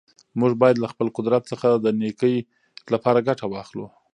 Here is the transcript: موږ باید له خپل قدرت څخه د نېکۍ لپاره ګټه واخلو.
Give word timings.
موږ 0.39 0.51
باید 0.61 0.77
له 0.79 0.87
خپل 0.93 1.07
قدرت 1.17 1.43
څخه 1.51 1.67
د 1.73 1.85
نېکۍ 2.01 2.35
لپاره 2.93 3.25
ګټه 3.29 3.45
واخلو. 3.49 3.85